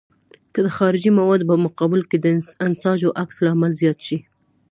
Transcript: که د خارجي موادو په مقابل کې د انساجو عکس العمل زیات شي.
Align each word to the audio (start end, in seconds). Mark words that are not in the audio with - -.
که 0.53 0.59
د 0.65 0.67
خارجي 0.77 1.11
موادو 1.19 1.49
په 1.51 1.55
مقابل 1.65 2.01
کې 2.09 2.17
د 2.19 2.25
انساجو 2.65 3.15
عکس 3.21 3.35
العمل 3.41 3.71
زیات 3.81 3.99
شي. 4.07 4.17